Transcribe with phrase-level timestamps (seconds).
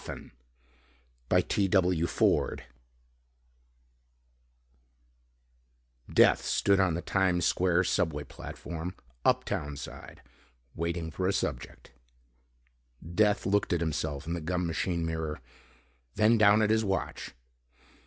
[0.01, 1.51] Death
[6.41, 10.23] stood on the Times Square subway platform, uptown side,
[10.73, 11.91] waiting for a subject.
[13.13, 15.39] Death looked at himself in the gum machine mirror,
[16.15, 17.35] then down at his watch.